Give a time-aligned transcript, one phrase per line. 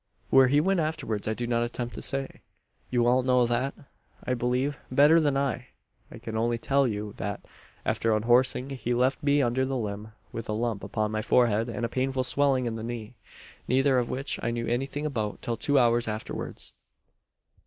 [0.31, 2.41] "Where he went afterwards I do not attempt to say.
[2.89, 3.75] You all know that
[4.23, 5.67] I believe, better than I.
[6.09, 7.45] I can only tell you, that,
[7.85, 11.85] after unhorsing, he left me under the limb, with a lump upon my forehead and
[11.85, 13.13] a painful swelling in the knee;
[13.67, 16.73] neither of which I knew anything about till two hours afterwards.